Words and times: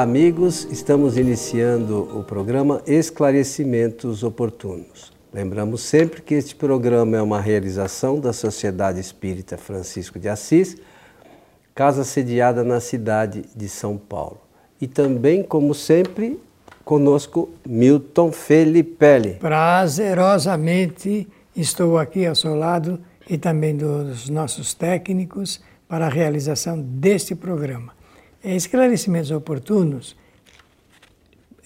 Olá, 0.00 0.08
amigos. 0.08 0.66
Estamos 0.70 1.18
iniciando 1.18 2.18
o 2.18 2.24
programa 2.24 2.80
Esclarecimentos 2.86 4.22
Oportunos. 4.22 5.12
Lembramos 5.30 5.82
sempre 5.82 6.22
que 6.22 6.32
este 6.32 6.56
programa 6.56 7.18
é 7.18 7.20
uma 7.20 7.38
realização 7.38 8.18
da 8.18 8.32
Sociedade 8.32 8.98
Espírita 8.98 9.58
Francisco 9.58 10.18
de 10.18 10.26
Assis, 10.26 10.78
casa 11.74 12.02
sediada 12.02 12.64
na 12.64 12.80
cidade 12.80 13.44
de 13.54 13.68
São 13.68 13.98
Paulo. 13.98 14.40
E 14.80 14.86
também, 14.86 15.42
como 15.42 15.74
sempre, 15.74 16.40
conosco 16.82 17.50
Milton 17.68 18.32
Felipe. 18.32 19.36
Prazerosamente 19.38 21.28
estou 21.54 21.98
aqui 21.98 22.24
ao 22.24 22.34
seu 22.34 22.54
lado 22.54 22.98
e 23.28 23.36
também 23.36 23.76
dos 23.76 24.30
nossos 24.30 24.72
técnicos 24.72 25.60
para 25.86 26.06
a 26.06 26.08
realização 26.08 26.80
deste 26.80 27.34
programa. 27.34 27.99
Esclarecimentos 28.42 29.30
oportunos 29.30 30.16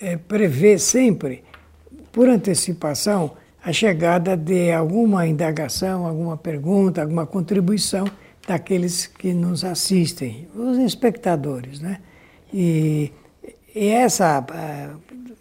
é, 0.01 0.16
prevê 0.16 0.78
sempre, 0.78 1.45
por 2.10 2.28
antecipação, 2.28 3.37
a 3.62 3.73
chegada 3.73 4.37
de 4.37 4.73
alguma 4.73 5.27
indagação, 5.27 6.06
alguma 6.06 6.37
pergunta, 6.37 7.00
alguma 7.00 7.27
contribuição 7.27 8.05
daqueles 8.47 9.06
que 9.06 9.33
nos 9.33 9.64
assistem, 9.64 10.47
os 10.55 10.77
espectadores, 10.78 11.80
né? 11.80 12.00
E, 12.52 13.11
e 13.75 13.88
essa, 13.88 14.45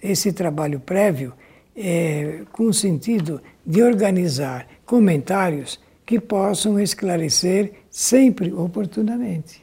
esse 0.01 0.31
trabalho 0.31 0.79
prévio 0.79 1.33
é 1.75 2.41
com 2.51 2.65
o 2.65 2.73
sentido 2.73 3.41
de 3.65 3.81
organizar 3.81 4.67
comentários 4.85 5.79
que 6.05 6.19
possam 6.19 6.79
esclarecer 6.79 7.73
sempre 7.89 8.53
oportunamente. 8.53 9.62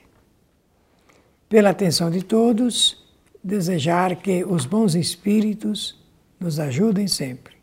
Pela 1.50 1.70
atenção 1.70 2.12
de 2.12 2.22
todos, 2.22 3.04
desejar 3.42 4.14
que 4.14 4.44
os 4.44 4.64
bons 4.64 4.94
espíritos 4.94 5.98
nos 6.38 6.60
ajudem 6.60 7.08
sempre. 7.08 7.54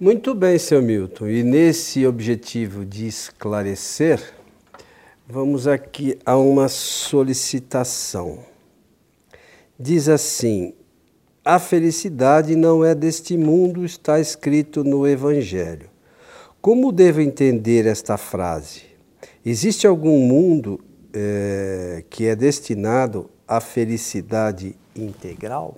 Muito 0.00 0.34
bem, 0.34 0.58
seu 0.58 0.80
Milton. 0.80 1.28
E 1.28 1.42
nesse 1.42 2.06
objetivo 2.06 2.86
de 2.86 3.06
esclarecer, 3.06 4.22
vamos 5.28 5.66
aqui 5.68 6.18
a 6.24 6.38
uma 6.38 6.66
solicitação. 6.66 8.38
Diz 9.78 10.08
assim: 10.08 10.72
A 11.44 11.58
felicidade 11.58 12.56
não 12.56 12.82
é 12.82 12.94
deste 12.94 13.36
mundo, 13.36 13.84
está 13.84 14.18
escrito 14.18 14.82
no 14.82 15.06
Evangelho. 15.06 15.90
Como 16.58 16.90
devo 16.90 17.20
entender 17.20 17.84
esta 17.84 18.16
frase? 18.16 18.84
Existe 19.44 19.86
algum 19.86 20.18
mundo 20.20 20.80
é, 21.12 22.04
que 22.08 22.26
é 22.26 22.34
destinado 22.34 23.30
à 23.46 23.60
felicidade 23.60 24.74
integral? 24.96 25.76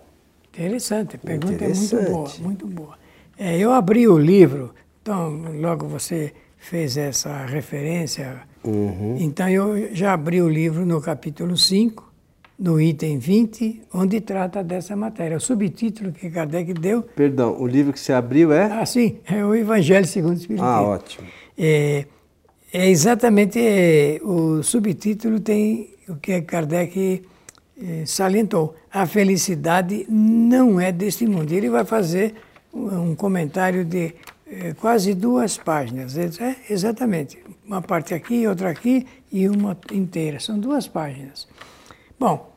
Interessante, 0.52 1.16
a 1.16 1.18
pergunta 1.18 1.54
Interessante. 1.54 1.94
é 1.94 2.10
muito 2.10 2.12
boa, 2.12 2.32
muito 2.40 2.66
boa. 2.66 2.98
É, 3.36 3.58
eu 3.58 3.72
abri 3.72 4.06
o 4.06 4.16
livro, 4.16 4.72
então 5.02 5.42
logo 5.60 5.88
você 5.88 6.32
fez 6.56 6.96
essa 6.96 7.44
referência, 7.44 8.42
uhum. 8.62 9.16
então 9.18 9.48
eu 9.48 9.94
já 9.94 10.12
abri 10.12 10.40
o 10.40 10.48
livro 10.48 10.86
no 10.86 11.00
capítulo 11.00 11.56
5, 11.56 12.12
no 12.56 12.80
item 12.80 13.18
20, 13.18 13.82
onde 13.92 14.20
trata 14.20 14.62
dessa 14.62 14.94
matéria. 14.94 15.36
O 15.36 15.40
subtítulo 15.40 16.12
que 16.12 16.30
Kardec 16.30 16.72
deu. 16.74 17.02
Perdão, 17.02 17.60
o 17.60 17.66
livro 17.66 17.92
que 17.92 17.98
você 17.98 18.12
abriu 18.12 18.52
é? 18.52 18.70
Ah, 18.70 18.86
sim, 18.86 19.18
é 19.27 19.44
o 19.44 19.55
Evangelho 19.55 20.06
segundo 20.06 20.34
o 20.34 20.38
Espiritismo. 20.38 20.68
Ah, 20.68 20.82
ótimo. 20.82 21.27
É, 21.58 22.06
é 22.75 22.91
exatamente 22.91 23.61
é, 23.61 24.20
o 24.25 24.61
subtítulo 24.61 25.39
tem 25.39 25.94
o 26.08 26.17
que 26.17 26.42
Kardec 26.42 27.22
é, 27.80 28.05
salientou. 28.05 28.74
A 28.92 29.07
felicidade 29.07 30.05
não 30.08 30.80
é 30.80 30.90
deste 30.90 31.24
mundo. 31.24 31.52
Ele 31.52 31.70
vai 31.70 31.84
fazer 31.84 32.34
um 32.73 33.14
comentário 33.14 33.84
de 33.84 34.13
é, 34.45 34.74
quase 34.74 35.14
duas 35.14 35.57
páginas. 35.57 36.18
É, 36.18 36.57
exatamente. 36.68 37.39
Uma 37.64 37.80
parte 37.80 38.13
aqui, 38.13 38.45
outra 38.45 38.70
aqui 38.70 39.07
e 39.30 39.48
uma 39.48 39.79
inteira. 39.92 40.40
São 40.40 40.58
duas 40.58 40.89
páginas. 40.89 41.46
Bom, 42.18 42.52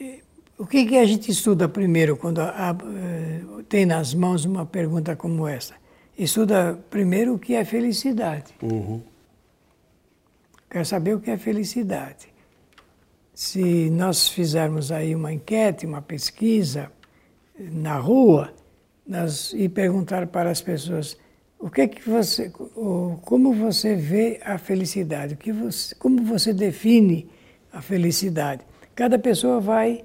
é, 0.00 0.18
o 0.58 0.66
que, 0.66 0.84
que 0.86 0.96
a 0.96 1.04
gente 1.04 1.30
estuda 1.30 1.68
primeiro 1.68 2.16
quando 2.16 2.40
a, 2.40 2.48
a, 2.48 2.70
é, 2.98 3.40
tem 3.68 3.86
nas 3.86 4.12
mãos 4.12 4.44
uma 4.44 4.66
pergunta 4.66 5.14
como 5.14 5.46
essa? 5.46 5.74
Estuda 6.18 6.76
primeiro 6.90 7.34
o 7.34 7.38
que 7.38 7.54
é 7.54 7.64
felicidade. 7.64 8.52
Uhum. 8.60 9.11
Quer 10.72 10.86
saber 10.86 11.14
o 11.14 11.20
que 11.20 11.30
é 11.30 11.36
felicidade. 11.36 12.32
Se 13.34 13.90
nós 13.90 14.28
fizermos 14.28 14.90
aí 14.90 15.14
uma 15.14 15.30
enquete, 15.30 15.84
uma 15.84 16.00
pesquisa 16.00 16.90
na 17.58 17.98
rua, 17.98 18.54
nós, 19.06 19.52
e 19.52 19.68
perguntar 19.68 20.26
para 20.28 20.50
as 20.50 20.62
pessoas 20.62 21.18
o 21.58 21.68
que 21.68 21.82
é 21.82 21.86
que 21.86 22.08
você, 22.08 22.48
como 22.48 23.52
você 23.52 23.94
vê 23.94 24.40
a 24.42 24.56
felicidade, 24.56 25.34
o 25.34 25.36
que 25.36 25.52
você, 25.52 25.94
como 25.96 26.24
você 26.24 26.54
define 26.54 27.28
a 27.70 27.82
felicidade. 27.82 28.64
Cada 28.94 29.18
pessoa 29.18 29.60
vai 29.60 30.02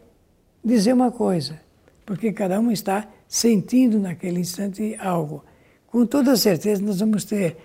dizer 0.62 0.92
uma 0.92 1.12
coisa, 1.12 1.58
porque 2.06 2.34
cada 2.34 2.60
um 2.60 2.70
está 2.74 3.08
sentindo 3.26 3.98
naquele 4.00 4.42
instante 4.42 4.98
algo. 5.00 5.46
Com 5.88 6.06
toda 6.06 6.36
certeza 6.36 6.84
nós 6.84 7.00
vamos 7.00 7.24
ter 7.24 7.56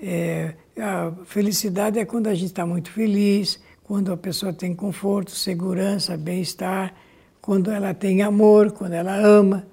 é, 0.00 0.54
a 0.80 1.12
felicidade 1.24 1.98
é 1.98 2.04
quando 2.04 2.28
a 2.28 2.34
gente 2.34 2.46
está 2.46 2.66
muito 2.66 2.90
feliz, 2.90 3.60
quando 3.82 4.12
a 4.12 4.16
pessoa 4.16 4.52
tem 4.52 4.74
conforto, 4.74 5.30
segurança, 5.30 6.16
bem-estar, 6.16 6.94
quando 7.40 7.70
ela 7.70 7.94
tem 7.94 8.22
amor, 8.22 8.72
quando 8.72 8.92
ela 8.92 9.16
ama. 9.16 9.66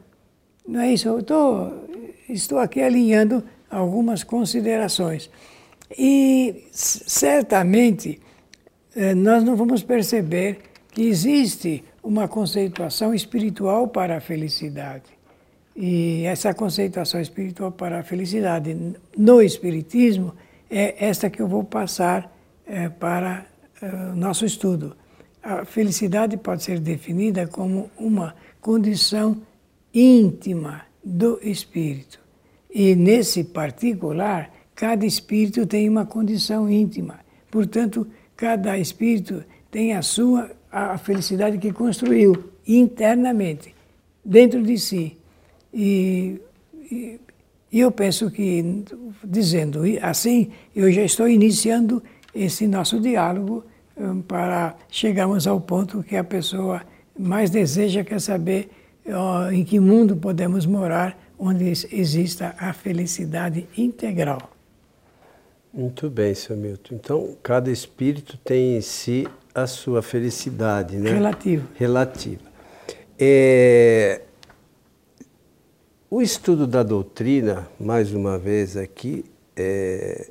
Não 0.67 0.79
é 0.79 0.93
isso? 0.93 1.07
Eu 1.07 1.21
tô, 1.21 1.71
estou 2.29 2.57
aqui 2.57 2.81
alinhando 2.81 3.43
algumas 3.69 4.23
considerações. 4.23 5.29
E 5.97 6.63
certamente 6.71 8.19
eh, 8.95 9.13
nós 9.13 9.43
não 9.43 9.55
vamos 9.55 9.83
perceber 9.83 10.59
que 10.91 11.03
existe 11.03 11.83
uma 12.01 12.27
conceituação 12.27 13.13
espiritual 13.13 13.87
para 13.87 14.17
a 14.17 14.21
felicidade. 14.21 15.15
E 15.75 16.23
essa 16.23 16.53
conceituação 16.53 17.19
espiritual 17.19 17.71
para 17.71 17.99
a 17.99 18.03
felicidade 18.03 18.95
no 19.17 19.41
Espiritismo 19.41 20.33
é 20.69 21.05
esta 21.05 21.29
que 21.29 21.41
eu 21.41 21.47
vou 21.47 21.63
passar 21.63 22.31
é, 22.65 22.89
para 22.89 23.45
eh, 23.81 24.11
o 24.11 24.15
nosso 24.15 24.45
estudo. 24.45 24.95
A 25.41 25.65
felicidade 25.65 26.37
pode 26.37 26.63
ser 26.63 26.79
definida 26.79 27.47
como 27.47 27.89
uma 27.97 28.35
condição 28.59 29.41
íntima 29.93 30.81
do 31.03 31.39
espírito. 31.41 32.19
E 32.73 32.95
nesse 32.95 33.43
particular, 33.43 34.51
cada 34.73 35.05
espírito 35.05 35.65
tem 35.65 35.87
uma 35.87 36.05
condição 36.05 36.69
íntima. 36.69 37.19
Portanto, 37.51 38.07
cada 38.35 38.77
espírito 38.77 39.43
tem 39.69 39.93
a 39.93 40.01
sua 40.01 40.51
a 40.71 40.97
felicidade 40.97 41.57
que 41.57 41.71
construiu 41.71 42.51
internamente, 42.67 43.73
dentro 44.25 44.61
de 44.61 44.77
si. 44.77 45.17
E, 45.73 46.41
e, 46.91 47.17
e 47.71 47.79
eu 47.79 47.91
penso 47.91 48.29
que, 48.31 48.83
dizendo 49.23 49.81
assim, 50.01 50.51
eu 50.75 50.91
já 50.91 51.01
estou 51.01 51.27
iniciando 51.27 52.01
esse 52.33 52.67
nosso 52.67 52.99
diálogo 52.99 53.63
um, 53.97 54.21
para 54.21 54.75
chegarmos 54.89 55.47
ao 55.47 55.59
ponto 55.59 56.03
que 56.03 56.15
a 56.15 56.23
pessoa 56.23 56.81
mais 57.17 57.49
deseja, 57.49 58.03
quer 58.03 58.19
saber 58.19 58.69
em 59.51 59.63
que 59.63 59.79
mundo 59.79 60.15
podemos 60.17 60.65
morar 60.65 61.17
onde 61.37 61.65
exista 61.91 62.55
a 62.57 62.73
felicidade 62.73 63.67
integral. 63.77 64.51
Muito 65.73 66.09
bem, 66.09 66.33
seu 66.33 66.55
Milton. 66.55 66.95
Então, 66.95 67.35
cada 67.43 67.69
espírito 67.69 68.37
tem 68.37 68.77
em 68.77 68.81
si 68.81 69.27
a 69.53 69.67
sua 69.67 70.01
felicidade, 70.01 70.97
né? 70.97 71.11
Relativa. 71.11 71.67
Relativa. 71.75 72.41
É... 73.19 74.21
O 76.15 76.21
estudo 76.21 76.65
da 76.65 76.81
doutrina, 76.81 77.67
mais 77.77 78.13
uma 78.13 78.37
vez 78.37 78.77
aqui, 78.77 79.25
é, 79.53 80.29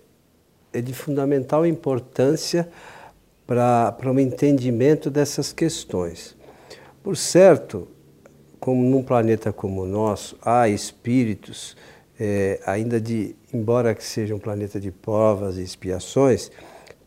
é 0.72 0.80
de 0.80 0.94
fundamental 0.94 1.66
importância 1.66 2.66
para 3.46 3.94
o 4.06 4.08
um 4.08 4.18
entendimento 4.18 5.10
dessas 5.10 5.52
questões. 5.52 6.34
Por 7.02 7.18
certo, 7.18 7.86
como 8.58 8.82
num 8.82 9.02
planeta 9.02 9.52
como 9.52 9.82
o 9.82 9.86
nosso, 9.86 10.38
há 10.40 10.70
espíritos, 10.70 11.76
é, 12.18 12.60
ainda 12.64 12.98
de, 12.98 13.36
embora 13.52 13.94
que 13.94 14.04
seja 14.04 14.34
um 14.34 14.38
planeta 14.38 14.80
de 14.80 14.90
provas 14.90 15.58
e 15.58 15.62
expiações, 15.62 16.50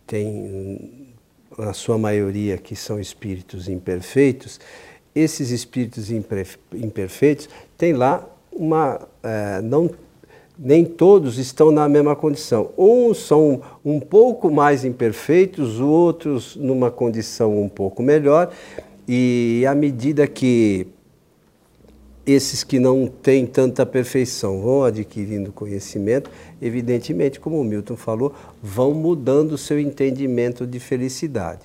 tem 0.06 1.15
a 1.57 1.73
sua 1.73 1.97
maioria 1.97 2.59
que 2.59 2.75
são 2.75 3.00
espíritos 3.00 3.68
imperfeitos, 3.68 4.59
esses 5.15 5.50
espíritos 5.50 6.12
imperfeitos 6.12 7.50
têm 7.75 7.94
lá 7.94 8.36
uma. 8.57 9.00
É, 9.24 9.62
não, 9.62 9.89
nem 10.57 10.83
todos 10.83 11.38
estão 11.38 11.71
na 11.71 11.88
mesma 11.88 12.15
condição. 12.15 12.71
Uns 12.77 13.19
são 13.19 13.62
um 13.86 14.00
pouco 14.00 14.50
mais 14.50 14.83
imperfeitos, 14.83 15.80
outros 15.80 16.56
numa 16.56 16.89
condição 16.89 17.62
um 17.62 17.69
pouco 17.69 18.01
melhor, 18.01 18.51
E 19.07 19.63
à 19.65 19.74
medida 19.74 20.27
que 20.27 20.88
esses 22.25 22.62
que 22.62 22.77
não 22.77 23.07
têm 23.07 23.45
tanta 23.45 23.86
perfeição 23.86 24.62
vão 24.62 24.83
adquirindo 24.83 25.54
conhecimento, 25.54 26.30
evidentemente, 26.62 27.39
como 27.39 27.57
o 27.57 27.63
Milton 27.63 27.95
falou, 27.95 28.33
vão 28.62 28.94
mudando 28.94 29.54
o 29.54 29.57
seu 29.57 29.80
entendimento 29.80 30.68
de 30.68 30.77
felicidade. 30.77 31.62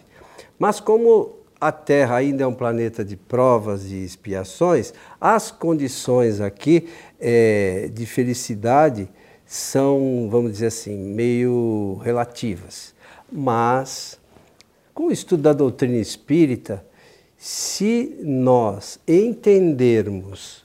Mas 0.57 0.79
como 0.79 1.42
a 1.63 1.71
Terra 1.71 2.17
ainda 2.17 2.43
é 2.43 2.47
um 2.47 2.53
planeta 2.53 3.05
de 3.05 3.15
provas 3.15 3.85
e 3.85 4.05
expiações, 4.05 4.93
as 5.21 5.53
condições 5.53 6.41
aqui 6.41 6.89
é, 7.21 7.89
de 7.95 8.05
felicidade 8.05 9.09
são, 9.47 10.27
vamos 10.29 10.51
dizer 10.51 10.67
assim, 10.67 10.97
meio 10.97 12.01
relativas. 12.03 12.93
Mas, 13.31 14.19
com 14.93 15.05
o 15.05 15.13
estudo 15.13 15.45
da 15.45 15.53
doutrina 15.53 15.99
espírita, 15.99 16.85
se 17.39 18.19
nós 18.21 18.99
entendermos 19.07 20.65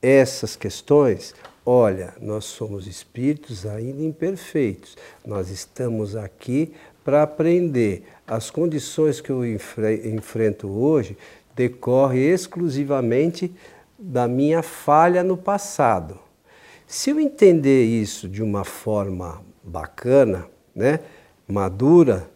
essas 0.00 0.54
questões, 0.54 1.34
olha, 1.66 2.14
nós 2.20 2.44
somos 2.44 2.86
espíritos 2.86 3.66
ainda 3.66 4.04
imperfeitos, 4.04 4.96
nós 5.26 5.50
estamos 5.50 6.14
aqui 6.14 6.72
para 7.02 7.24
aprender. 7.24 8.04
As 8.28 8.50
condições 8.50 9.22
que 9.22 9.30
eu 9.30 9.42
enfre 9.42 10.06
enfrento 10.10 10.68
hoje 10.68 11.16
decorrem 11.56 12.28
exclusivamente 12.28 13.50
da 13.98 14.28
minha 14.28 14.62
falha 14.62 15.24
no 15.24 15.34
passado. 15.34 16.18
Se 16.86 17.08
eu 17.08 17.18
entender 17.18 17.84
isso 17.84 18.28
de 18.28 18.42
uma 18.42 18.64
forma 18.64 19.42
bacana, 19.64 20.46
né, 20.74 21.00
madura, 21.48 22.28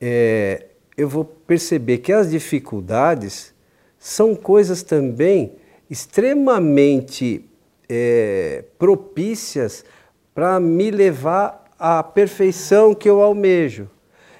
é, 0.00 0.66
eu 0.96 1.08
vou 1.08 1.24
perceber 1.24 1.98
que 1.98 2.12
as 2.12 2.30
dificuldades 2.30 3.52
são 3.98 4.36
coisas 4.36 4.84
também 4.84 5.56
extremamente 5.90 7.44
é, 7.88 8.62
propícias 8.78 9.84
para 10.32 10.60
me 10.60 10.92
levar 10.92 11.64
à 11.76 12.04
perfeição 12.04 12.94
que 12.94 13.10
eu 13.10 13.20
almejo. 13.20 13.90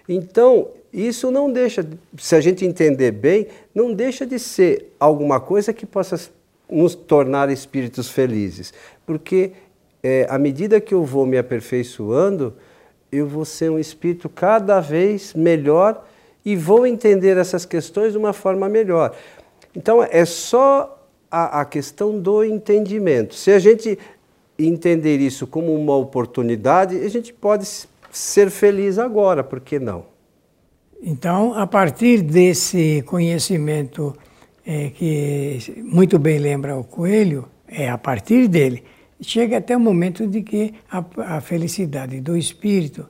Então, 0.09 0.69
isso 0.93 1.31
não 1.31 1.51
deixa, 1.51 1.87
se 2.17 2.35
a 2.35 2.41
gente 2.41 2.65
entender 2.65 3.11
bem, 3.11 3.49
não 3.75 3.93
deixa 3.93 4.25
de 4.25 4.39
ser 4.39 4.95
alguma 4.99 5.41
coisa 5.41 5.73
que 5.73 5.85
possa 5.85 6.31
nos 6.71 6.95
tornar 6.95 7.51
espíritos 7.51 8.09
felizes. 8.09 8.73
Porque 9.05 9.53
é, 10.03 10.27
à 10.29 10.39
medida 10.39 10.81
que 10.81 10.95
eu 10.95 11.05
vou 11.05 11.27
me 11.27 11.37
aperfeiçoando, 11.37 12.55
eu 13.11 13.27
vou 13.27 13.45
ser 13.45 13.71
um 13.71 13.79
espírito 13.79 14.29
cada 14.29 14.81
vez 14.81 15.35
melhor 15.35 16.07
e 16.45 16.55
vou 16.55 16.87
entender 16.87 17.37
essas 17.37 17.65
questões 17.65 18.13
de 18.13 18.19
uma 18.19 18.33
forma 18.33 18.69
melhor. 18.69 19.15
Então, 19.75 20.03
é 20.03 20.25
só 20.25 21.05
a, 21.31 21.61
a 21.61 21.65
questão 21.65 22.19
do 22.19 22.45
entendimento. 22.45 23.35
Se 23.35 23.51
a 23.51 23.59
gente 23.59 23.99
entender 24.59 25.19
isso 25.19 25.47
como 25.47 25.75
uma 25.75 25.97
oportunidade, 25.97 26.97
a 26.97 27.09
gente 27.09 27.33
pode 27.33 27.67
ser 28.17 28.51
feliz 28.51 28.99
agora, 28.99 29.45
por 29.45 29.61
que 29.61 29.79
não? 29.79 30.07
Então, 31.03 31.53
a 31.53 31.67
partir 31.67 32.23
desse 32.23 33.03
conhecimento 33.03 34.17
é, 34.65 34.89
que 34.91 35.85
muito 35.85 36.19
bem 36.19 36.39
lembra 36.39 36.77
o 36.77 36.83
coelho, 36.83 37.47
é 37.69 37.91
a 37.91 37.99
partir 37.99 38.49
dele, 38.49 38.83
chega 39.21 39.59
até 39.59 39.77
o 39.77 39.81
momento 39.81 40.27
de 40.27 40.43
que 40.43 40.73
a, 40.91 41.05
a 41.37 41.41
felicidade 41.41 42.21
do 42.21 42.37
espírito 42.37 43.07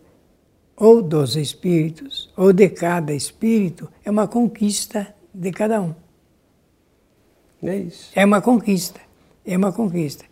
ou 0.76 1.00
dos 1.00 1.36
espíritos, 1.36 2.28
ou 2.36 2.52
de 2.52 2.68
cada 2.68 3.14
espírito, 3.14 3.88
é 4.04 4.10
uma 4.10 4.26
conquista 4.26 5.14
de 5.32 5.52
cada 5.52 5.80
um. 5.80 5.94
É 7.62 7.76
isso. 7.76 8.10
É 8.14 8.24
uma 8.24 8.42
conquista. 8.42 9.00
É 9.46 9.56
uma 9.56 9.72
conquista. 9.72 10.24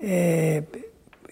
É, 0.00 0.62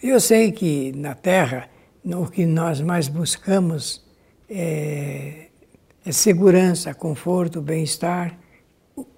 eu 0.01 0.19
sei 0.19 0.51
que 0.51 0.91
na 0.93 1.13
Terra, 1.13 1.69
o 2.15 2.25
que 2.25 2.45
nós 2.45 2.79
mais 2.81 3.07
buscamos 3.07 4.03
é, 4.49 5.47
é 6.05 6.11
segurança, 6.11 6.93
conforto, 6.93 7.61
bem-estar, 7.61 8.37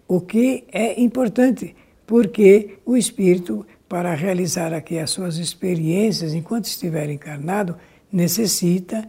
o 0.07 0.21
que 0.21 0.65
é 0.71 0.99
importante, 0.99 1.75
porque 2.07 2.79
o 2.85 2.97
espírito, 2.97 3.65
para 3.87 4.15
realizar 4.15 4.73
aqui 4.73 4.97
as 4.97 5.11
suas 5.11 5.37
experiências 5.37 6.33
enquanto 6.33 6.65
estiver 6.65 7.09
encarnado, 7.09 7.77
necessita 8.11 9.07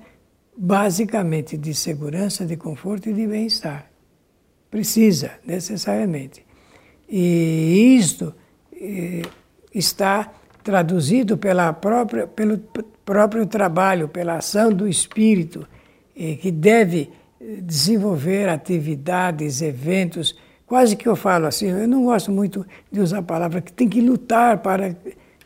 basicamente 0.55 1.56
de 1.56 1.73
segurança, 1.73 2.44
de 2.44 2.56
conforto 2.56 3.09
e 3.09 3.15
de 3.15 3.27
bem-estar. 3.27 3.91
Precisa, 4.71 5.32
necessariamente. 5.44 6.44
E 7.09 7.97
isto 7.99 8.35
eh, 8.75 9.23
está 9.75 10.32
traduzido 10.62 11.36
pela 11.36 11.72
própria, 11.72 12.26
pelo 12.26 12.58
próprio 13.04 13.46
trabalho, 13.46 14.08
pela 14.08 14.36
ação 14.36 14.72
do 14.72 14.86
espírito, 14.86 15.66
eh, 16.16 16.36
que 16.36 16.50
deve 16.50 17.10
desenvolver 17.62 18.48
atividades, 18.48 19.62
eventos. 19.62 20.36
Quase 20.66 20.94
que 20.96 21.08
eu 21.08 21.16
falo 21.16 21.46
assim, 21.46 21.66
eu 21.68 21.88
não 21.88 22.04
gosto 22.04 22.30
muito 22.30 22.66
de 22.92 23.00
usar 23.00 23.18
a 23.18 23.22
palavra 23.22 23.60
que 23.60 23.72
tem 23.72 23.88
que 23.88 24.00
lutar 24.00 24.58
para 24.58 24.94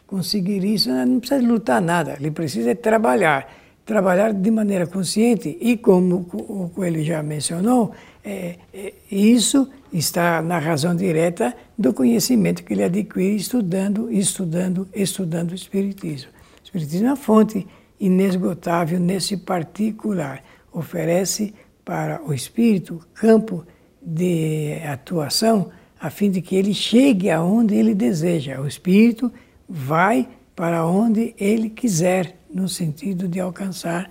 conseguir 0.06 0.64
isso. 0.64 0.90
Não 0.90 1.20
precisa 1.20 1.46
lutar 1.46 1.80
nada, 1.80 2.16
ele 2.18 2.30
precisa 2.30 2.74
trabalhar 2.74 3.48
trabalhar 3.84 4.32
de 4.32 4.50
maneira 4.50 4.86
consciente 4.86 5.56
e, 5.60 5.76
como 5.76 6.26
o 6.32 6.70
Coelho 6.74 7.04
já 7.04 7.22
mencionou, 7.22 7.92
é, 8.24 8.56
é, 8.72 8.94
isso 9.10 9.68
está 9.92 10.40
na 10.40 10.58
razão 10.58 10.96
direta 10.96 11.54
do 11.78 11.92
conhecimento 11.92 12.64
que 12.64 12.72
ele 12.72 12.82
adquire 12.82 13.36
estudando, 13.36 14.10
estudando, 14.10 14.88
estudando 14.94 15.50
o 15.50 15.54
Espiritismo. 15.54 16.30
O 16.62 16.64
Espiritismo 16.64 17.06
é 17.06 17.10
uma 17.10 17.16
fonte 17.16 17.66
inesgotável 18.00 18.98
nesse 18.98 19.36
particular. 19.36 20.42
Oferece 20.72 21.54
para 21.84 22.22
o 22.26 22.32
espírito 22.32 23.00
campo 23.12 23.64
de 24.02 24.80
atuação 24.84 25.70
a 26.00 26.10
fim 26.10 26.30
de 26.30 26.42
que 26.42 26.56
ele 26.56 26.74
chegue 26.74 27.30
aonde 27.30 27.74
ele 27.74 27.94
deseja. 27.94 28.60
O 28.60 28.66
espírito 28.66 29.32
vai 29.68 30.28
para 30.54 30.86
onde 30.86 31.34
ele 31.38 31.70
quiser 31.70 32.36
no 32.52 32.68
sentido 32.68 33.26
de 33.26 33.40
alcançar, 33.40 34.10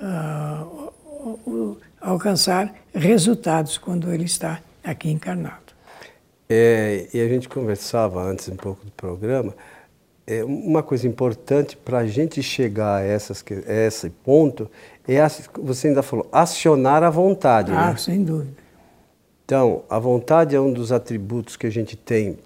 uh, 0.00 1.78
alcançar 2.04 2.72
resultados 2.94 3.78
quando 3.78 4.12
ele 4.12 4.24
está 4.24 4.60
aqui 4.82 5.10
encarnado. 5.10 5.72
É, 6.48 7.08
e 7.12 7.20
a 7.20 7.26
gente 7.26 7.48
conversava 7.48 8.22
antes 8.22 8.48
um 8.48 8.56
pouco 8.56 8.84
do 8.84 8.92
programa, 8.92 9.54
é, 10.26 10.44
uma 10.44 10.82
coisa 10.82 11.08
importante 11.08 11.76
para 11.76 11.98
a 11.98 12.06
gente 12.06 12.42
chegar 12.42 12.96
a, 12.96 13.02
essas, 13.02 13.42
a 13.66 13.72
esse 13.72 14.10
ponto 14.10 14.70
é, 15.08 15.18
você 15.60 15.88
ainda 15.88 16.02
falou, 16.02 16.28
acionar 16.30 17.02
a 17.02 17.10
vontade. 17.10 17.72
Ah, 17.72 17.90
né? 17.90 17.96
sem 17.96 18.22
dúvida. 18.22 18.62
Então, 19.44 19.82
a 19.90 19.98
vontade 19.98 20.56
é 20.56 20.60
um 20.60 20.72
dos 20.72 20.92
atributos 20.92 21.56
que 21.56 21.66
a 21.66 21.70
gente 21.70 21.96
tem 21.96 22.38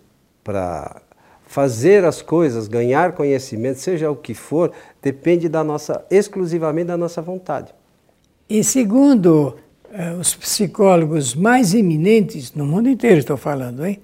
para 0.43 1.01
fazer 1.47 2.05
as 2.05 2.21
coisas, 2.21 2.67
ganhar 2.67 3.13
conhecimento, 3.13 3.79
seja 3.79 4.11
o 4.11 4.17
que 4.17 4.35
for, 4.35 4.73
depende 5.01 5.49
da 5.49 5.63
nossa 5.63 6.05
exclusivamente 6.11 6.89
da 6.89 6.97
nossa 6.97 7.23
vontade. 7.23 7.73
E 8.49 8.65
segundo 8.65 9.57
eh, 9.91 10.13
os 10.13 10.35
psicólogos 10.35 11.35
mais 11.35 11.75
eminentes 11.75 12.53
no 12.55 12.67
mundo 12.67 12.89
inteiro, 12.89 13.19
estou 13.19 13.37
falando, 13.37 13.85
hein? 13.85 14.01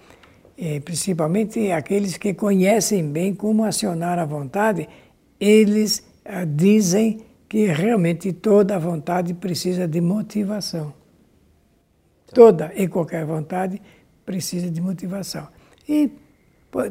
E 0.57 0.81
principalmente 0.81 1.73
aqueles 1.73 2.17
que 2.17 2.35
conhecem 2.35 3.11
bem 3.11 3.35
como 3.35 3.65
acionar 3.65 4.19
a 4.19 4.25
vontade, 4.25 4.89
eles 5.41 6.05
eh, 6.25 6.45
dizem 6.47 7.21
que 7.49 7.67
realmente 7.67 8.33
toda 8.33 8.79
vontade 8.79 9.35
precisa 9.35 9.89
de 9.89 10.01
motivação. 10.01 10.93
Toda 12.33 12.73
e 12.77 12.89
qualquer 12.89 13.25
vontade 13.25 13.81
precisa 14.25 14.71
de 14.71 14.81
motivação. 14.81 15.49
E 15.89 16.11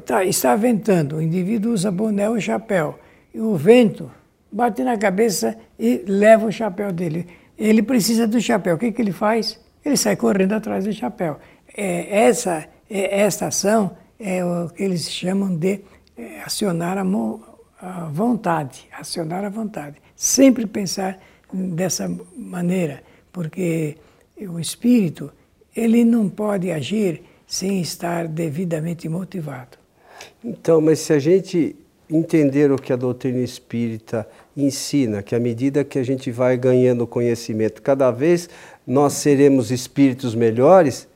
Tá, 0.06 0.24
está 0.24 0.56
ventando, 0.56 1.18
o 1.18 1.22
indivíduo 1.22 1.74
usa 1.74 1.92
boné 1.92 2.30
ou 2.30 2.40
chapéu. 2.40 2.98
E 3.34 3.42
o 3.42 3.56
vento 3.56 4.10
bate 4.50 4.82
na 4.82 4.98
cabeça 4.98 5.58
e 5.78 6.04
leva 6.08 6.46
o 6.46 6.52
chapéu 6.52 6.92
dele. 6.94 7.28
Ele 7.64 7.82
precisa 7.82 8.28
do 8.28 8.42
chapéu. 8.42 8.76
O 8.76 8.78
que, 8.78 8.92
que 8.92 9.02
ele 9.02 9.14
faz? 9.14 9.58
Ele 9.86 9.96
sai 9.96 10.18
correndo 10.18 10.52
atrás 10.52 10.84
do 10.84 10.92
chapéu. 10.92 11.40
É, 11.74 12.26
essa, 12.26 12.68
é, 12.90 13.22
essa 13.22 13.48
ação 13.48 13.96
é 14.20 14.44
o 14.44 14.68
que 14.68 14.84
eles 14.84 15.10
chamam 15.10 15.56
de 15.56 15.80
é, 16.18 16.42
acionar 16.42 16.98
a, 16.98 17.06
a 17.80 18.10
vontade. 18.10 18.86
Acionar 18.92 19.46
a 19.46 19.50
vontade. 19.50 19.96
Sempre 20.14 20.68
pensar 20.68 21.18
dessa 21.54 22.14
maneira, 22.36 23.02
porque 23.32 23.96
o 24.42 24.60
espírito 24.60 25.32
ele 25.74 26.04
não 26.04 26.28
pode 26.28 26.70
agir 26.70 27.24
sem 27.48 27.80
estar 27.80 28.28
devidamente 28.28 29.08
motivado. 29.08 29.78
Então, 30.44 30.82
mas 30.82 31.00
se 31.00 31.14
a 31.14 31.20
gente 31.20 31.78
entender 32.10 32.72
o 32.72 32.76
que 32.76 32.94
a 32.94 32.96
doutrina 32.96 33.40
espírita 33.40 34.28
ensina, 34.56 35.24
que 35.24 35.36
à 35.36 35.40
medida 35.40 35.84
que 35.84 35.98
a 35.98 36.04
gente 36.04 36.32
vai 36.32 36.58
ganhando 36.58 37.08
conhecimento, 37.08 37.82
cada 37.82 38.12
vez 38.12 38.50
nós 38.86 39.14
seremos 39.14 39.72
espíritos 39.72 40.36
melhores, 40.36 41.08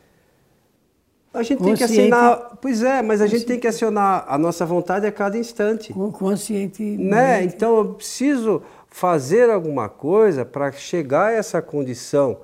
A 1.33 1.43
gente 1.43 1.61
tem 1.61 1.75
que 1.75 1.83
assinar. 1.83 2.57
Pois 2.59 2.81
é, 2.81 3.01
mas 3.01 3.21
a 3.21 3.27
gente 3.27 3.45
tem 3.45 3.59
que 3.59 3.67
acionar 3.67 4.25
a 4.27 4.37
nossa 4.37 4.65
vontade 4.65 5.05
a 5.05 5.11
cada 5.11 5.37
instante. 5.37 5.93
Consciente. 5.93 6.81
Né? 6.81 7.43
Então 7.43 7.77
eu 7.77 7.93
preciso 7.93 8.63
fazer 8.87 9.49
alguma 9.49 9.87
coisa 9.87 10.43
para 10.43 10.71
chegar 10.71 11.27
a 11.27 11.31
essa 11.31 11.61
condição 11.61 12.39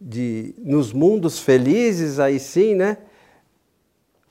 de 0.00 0.54
nos 0.58 0.92
mundos 0.92 1.38
felizes, 1.38 2.18
aí 2.18 2.38
sim, 2.40 2.74
né? 2.74 2.98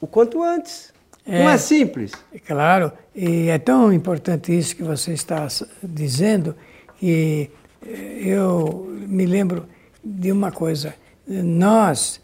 O 0.02 0.08
quanto 0.08 0.42
antes. 0.42 0.94
É, 1.28 1.44
Não 1.44 1.50
é 1.50 1.58
simples. 1.58 2.14
É 2.34 2.40
claro, 2.40 2.92
e 3.14 3.50
é 3.50 3.60
tão 3.60 3.92
importante 3.92 4.58
isso 4.58 4.76
que 4.76 4.84
você 4.84 5.12
está 5.12 5.46
dizendo 5.84 6.56
que 6.98 7.52
eh, 7.86 8.20
eu 8.24 8.88
me 9.08 9.26
lembro 9.26 9.68
de 10.04 10.32
uma 10.32 10.52
coisa. 10.52 10.96
Nós 11.28 12.22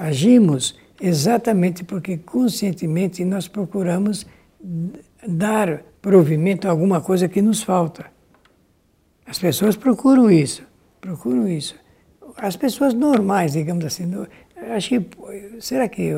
agimos 0.00 0.78
exatamente 1.00 1.82
porque 1.82 2.18
conscientemente 2.18 3.24
nós 3.24 3.48
procuramos 3.48 4.26
dar 5.26 5.82
provimento 6.02 6.68
a 6.68 6.70
alguma 6.70 7.00
coisa 7.00 7.28
que 7.28 7.40
nos 7.40 7.62
falta. 7.62 8.06
As 9.26 9.38
pessoas 9.38 9.74
procuram 9.74 10.30
isso, 10.30 10.62
procuram 11.00 11.48
isso. 11.48 11.74
As 12.36 12.56
pessoas 12.56 12.92
normais, 12.94 13.52
digamos 13.52 13.84
assim, 13.84 14.10
acho 14.74 14.88
que, 14.88 15.06
será 15.60 15.88
que 15.88 16.10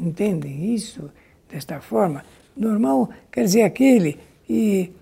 entendem 0.00 0.74
isso 0.74 1.10
desta 1.52 1.80
forma? 1.80 2.24
Normal 2.56 3.10
quer 3.30 3.44
dizer 3.44 3.62
aquele 3.62 4.18
que 4.44 4.92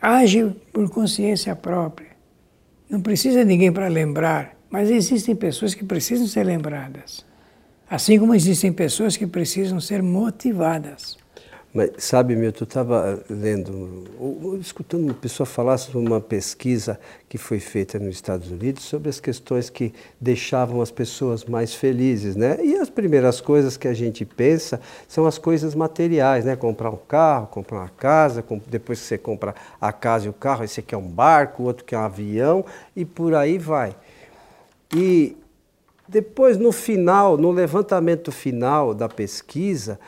age 0.00 0.54
por 0.72 0.88
consciência 0.90 1.56
própria. 1.56 2.10
Não 2.88 3.00
precisa 3.00 3.44
ninguém 3.44 3.72
para 3.72 3.88
lembrar, 3.88 4.54
mas 4.70 4.90
existem 4.90 5.34
pessoas 5.34 5.74
que 5.74 5.84
precisam 5.84 6.26
ser 6.26 6.44
lembradas. 6.44 7.24
Assim 7.88 8.18
como 8.18 8.34
existem 8.34 8.72
pessoas 8.72 9.16
que 9.16 9.26
precisam 9.26 9.80
ser 9.80 10.02
motivadas. 10.02 11.16
Mas 11.74 11.90
sabe, 11.98 12.36
Milton, 12.36 12.60
eu 12.60 12.66
estava 12.66 13.20
lendo, 13.28 14.04
ou, 14.16 14.56
escutando 14.58 15.06
uma 15.06 15.14
pessoa 15.14 15.44
falar 15.44 15.76
sobre 15.76 15.98
uma 15.98 16.20
pesquisa 16.20 17.00
que 17.28 17.36
foi 17.36 17.58
feita 17.58 17.98
nos 17.98 18.14
Estados 18.14 18.48
Unidos 18.48 18.84
sobre 18.84 19.08
as 19.08 19.18
questões 19.18 19.68
que 19.68 19.92
deixavam 20.20 20.80
as 20.80 20.92
pessoas 20.92 21.44
mais 21.44 21.74
felizes, 21.74 22.36
né? 22.36 22.64
E 22.64 22.76
as 22.76 22.88
primeiras 22.88 23.40
coisas 23.40 23.76
que 23.76 23.88
a 23.88 23.92
gente 23.92 24.24
pensa 24.24 24.80
são 25.08 25.26
as 25.26 25.36
coisas 25.36 25.74
materiais, 25.74 26.44
né? 26.44 26.54
Comprar 26.54 26.90
um 26.90 26.96
carro, 27.08 27.48
comprar 27.48 27.78
uma 27.78 27.88
casa, 27.88 28.44
depois 28.68 29.00
que 29.00 29.06
você 29.06 29.18
compra 29.18 29.52
a 29.80 29.92
casa 29.92 30.26
e 30.26 30.28
o 30.28 30.32
carro, 30.32 30.62
esse 30.62 30.78
aqui 30.78 30.94
é 30.94 30.98
um 30.98 31.08
barco, 31.08 31.64
o 31.64 31.66
outro 31.66 31.84
que 31.84 31.92
é 31.92 31.98
um 31.98 32.02
avião 32.02 32.64
e 32.94 33.04
por 33.04 33.34
aí 33.34 33.58
vai. 33.58 33.96
E 34.94 35.36
depois, 36.06 36.56
no 36.56 36.70
final, 36.70 37.36
no 37.36 37.50
levantamento 37.50 38.30
final 38.30 38.94
da 38.94 39.08
pesquisa, 39.08 39.98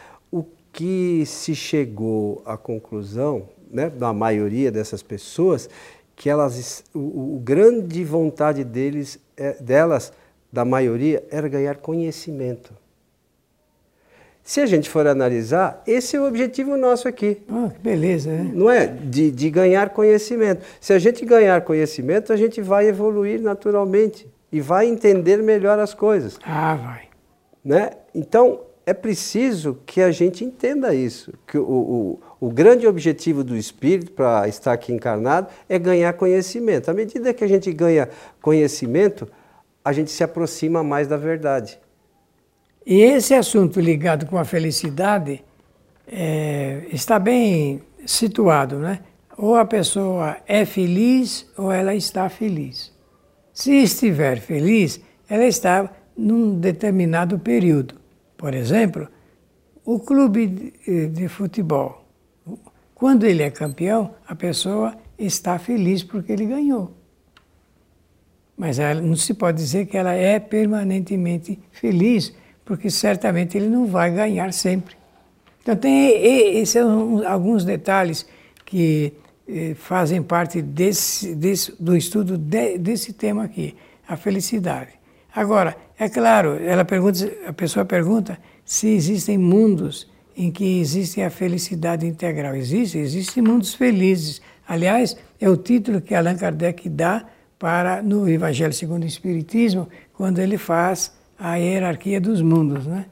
que 0.76 1.24
se 1.24 1.54
chegou 1.54 2.42
à 2.44 2.54
conclusão, 2.54 3.48
né, 3.70 3.88
da 3.88 4.12
maioria 4.12 4.70
dessas 4.70 5.02
pessoas, 5.02 5.70
que 6.14 6.28
elas, 6.28 6.84
o, 6.94 7.36
o 7.36 7.40
grande 7.42 8.04
vontade 8.04 8.62
deles, 8.62 9.18
é, 9.38 9.54
delas, 9.54 10.12
da 10.52 10.66
maioria, 10.66 11.24
era 11.30 11.48
ganhar 11.48 11.76
conhecimento. 11.78 12.74
Se 14.44 14.60
a 14.60 14.66
gente 14.66 14.90
for 14.90 15.06
analisar, 15.06 15.82
esse 15.86 16.14
é 16.14 16.20
o 16.20 16.26
objetivo 16.26 16.76
nosso 16.76 17.08
aqui. 17.08 17.38
Ah, 17.48 17.70
que 17.74 17.80
beleza, 17.80 18.30
né? 18.30 18.50
Não 18.54 18.70
é? 18.70 18.86
De, 18.86 19.30
de 19.30 19.48
ganhar 19.48 19.88
conhecimento. 19.90 20.62
Se 20.78 20.92
a 20.92 20.98
gente 20.98 21.24
ganhar 21.24 21.62
conhecimento, 21.62 22.34
a 22.34 22.36
gente 22.36 22.60
vai 22.60 22.86
evoluir 22.86 23.40
naturalmente 23.40 24.28
e 24.52 24.60
vai 24.60 24.86
entender 24.86 25.42
melhor 25.42 25.78
as 25.78 25.94
coisas. 25.94 26.38
Ah, 26.44 26.74
vai. 26.74 27.04
Né? 27.64 27.92
Então, 28.14 28.60
é 28.86 28.94
preciso 28.94 29.78
que 29.84 30.00
a 30.00 30.12
gente 30.12 30.44
entenda 30.44 30.94
isso, 30.94 31.34
que 31.44 31.58
o, 31.58 31.64
o, 32.40 32.46
o 32.46 32.48
grande 32.48 32.86
objetivo 32.86 33.42
do 33.42 33.56
espírito 33.56 34.12
para 34.12 34.46
estar 34.46 34.72
aqui 34.72 34.92
encarnado 34.92 35.48
é 35.68 35.76
ganhar 35.76 36.12
conhecimento. 36.12 36.88
À 36.88 36.94
medida 36.94 37.34
que 37.34 37.42
a 37.42 37.48
gente 37.48 37.72
ganha 37.72 38.08
conhecimento, 38.40 39.26
a 39.84 39.92
gente 39.92 40.12
se 40.12 40.22
aproxima 40.22 40.84
mais 40.84 41.08
da 41.08 41.16
verdade. 41.16 41.80
E 42.86 43.00
esse 43.00 43.34
assunto 43.34 43.80
ligado 43.80 44.24
com 44.26 44.38
a 44.38 44.44
felicidade 44.44 45.42
é, 46.06 46.82
está 46.92 47.18
bem 47.18 47.82
situado, 48.06 48.78
né? 48.78 49.00
Ou 49.36 49.56
a 49.56 49.64
pessoa 49.64 50.36
é 50.46 50.64
feliz 50.64 51.50
ou 51.58 51.72
ela 51.72 51.92
está 51.92 52.28
feliz. 52.28 52.94
Se 53.52 53.72
estiver 53.82 54.38
feliz, 54.38 55.00
ela 55.28 55.44
está 55.44 55.90
num 56.16 56.56
determinado 56.56 57.36
período. 57.36 58.05
Por 58.36 58.54
exemplo, 58.54 59.08
o 59.84 60.00
clube 60.00 60.72
de, 61.12 61.28
futebol. 61.28 62.04
Quando 62.94 63.24
ele 63.24 63.42
é 63.42 63.50
campeão, 63.50 64.14
a 64.26 64.34
pessoa 64.34 64.96
está 65.18 65.58
feliz 65.58 66.02
porque 66.02 66.32
ele 66.32 66.46
ganhou. 66.46 66.92
Mas 68.56 68.78
ela, 68.78 69.00
não 69.00 69.16
se 69.16 69.34
pode 69.34 69.58
dizer 69.58 69.86
que 69.86 69.96
ela 69.96 70.12
é 70.12 70.38
permanentemente 70.40 71.58
feliz, 71.70 72.34
porque 72.64 72.90
certamente 72.90 73.56
ele 73.56 73.68
não 73.68 73.86
vai 73.86 74.10
ganhar 74.12 74.52
sempre. 74.52 74.96
Então, 75.62 75.76
tem 75.76 76.10
esses 76.58 76.70
são 76.70 77.26
alguns 77.26 77.64
detalhes 77.64 78.26
que 78.64 79.12
eh, 79.48 79.74
fazem 79.74 80.22
parte 80.22 80.62
desse, 80.62 81.34
desse, 81.34 81.72
do 81.80 81.96
estudo 81.96 82.38
de, 82.38 82.78
desse 82.78 83.12
tema 83.12 83.44
aqui, 83.44 83.76
a 84.08 84.16
felicidade. 84.16 84.92
Agora, 85.34 85.76
é 85.98 86.08
claro, 86.08 86.58
ela 86.62 86.84
pergunta, 86.84 87.32
a 87.46 87.52
pessoa 87.52 87.84
pergunta 87.84 88.38
se 88.64 88.88
existem 88.88 89.38
mundos 89.38 90.08
em 90.36 90.50
que 90.50 90.80
existe 90.80 91.22
a 91.22 91.30
felicidade 91.30 92.06
integral. 92.06 92.54
Existe, 92.54 92.98
existem 92.98 93.42
mundos 93.42 93.74
felizes. 93.74 94.42
Aliás, 94.68 95.16
é 95.40 95.48
o 95.48 95.56
título 95.56 96.02
que 96.02 96.14
Allan 96.14 96.36
Kardec 96.36 96.88
dá 96.90 97.24
para 97.58 98.02
no 98.02 98.28
Evangelho 98.28 98.72
segundo 98.72 99.04
o 99.04 99.06
Espiritismo, 99.06 99.88
quando 100.12 100.38
ele 100.38 100.58
faz 100.58 101.12
a 101.38 101.56
hierarquia 101.56 102.20
dos 102.20 102.42
mundos, 102.42 102.86
né? 102.86 103.06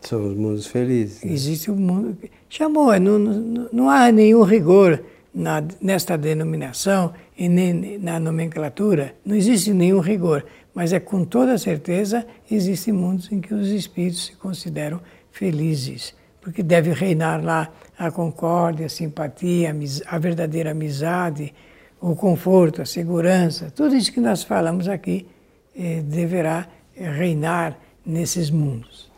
São 0.00 0.24
os 0.28 0.36
mundos 0.36 0.66
felizes. 0.66 1.22
Né? 1.22 1.32
Existe 1.32 1.70
o 1.70 1.74
um 1.74 1.76
mundo. 1.76 2.16
Chamou, 2.48 2.98
não, 2.98 3.18
não, 3.18 3.68
não 3.72 3.90
há 3.90 4.10
nenhum 4.12 4.42
rigor 4.42 5.02
na, 5.32 5.62
nesta 5.80 6.18
denominação 6.18 7.12
e 7.36 7.48
nem 7.48 7.98
na 7.98 8.18
nomenclatura, 8.18 9.14
não 9.24 9.34
existe 9.34 9.72
nenhum 9.72 10.00
rigor 10.00 10.44
mas 10.74 10.92
é 10.92 11.00
com 11.00 11.24
toda 11.24 11.58
certeza 11.58 12.26
existem 12.50 12.94
mundos 12.94 13.30
em 13.30 13.40
que 13.40 13.52
os 13.52 13.68
espíritos 13.68 14.26
se 14.26 14.32
consideram 14.36 15.00
felizes, 15.30 16.14
porque 16.40 16.62
deve 16.62 16.92
reinar 16.92 17.42
lá 17.42 17.70
a 17.98 18.10
concórdia, 18.10 18.86
a 18.86 18.88
simpatia, 18.88 19.74
a 20.06 20.18
verdadeira 20.18 20.70
amizade, 20.70 21.52
o 22.00 22.14
conforto, 22.16 22.80
a 22.80 22.86
segurança, 22.86 23.70
tudo 23.70 23.94
isso 23.94 24.12
que 24.12 24.20
nós 24.20 24.42
falamos 24.42 24.88
aqui 24.88 25.26
eh, 25.76 26.02
deverá 26.02 26.66
reinar 26.94 27.78
nesses 28.04 28.50
mundos. 28.50 29.10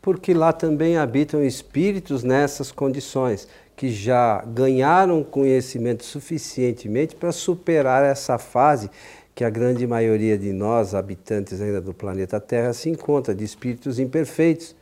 Porque 0.00 0.32
lá 0.32 0.52
também 0.52 0.96
habitam 0.96 1.44
espíritos 1.44 2.22
nessas 2.22 2.72
condições, 2.72 3.48
que 3.76 3.90
já 3.90 4.42
ganharam 4.46 5.22
conhecimento 5.22 6.02
suficientemente 6.02 7.14
para 7.14 7.30
superar 7.30 8.02
essa 8.02 8.38
fase 8.38 8.90
que 9.34 9.44
a 9.44 9.50
grande 9.50 9.86
maioria 9.86 10.38
de 10.38 10.50
nós, 10.50 10.94
habitantes 10.94 11.60
ainda 11.60 11.78
do 11.78 11.92
planeta 11.92 12.40
Terra, 12.40 12.72
se 12.72 12.88
encontra, 12.88 13.34
de 13.34 13.44
espíritos 13.44 13.98
imperfeitos, 13.98 14.74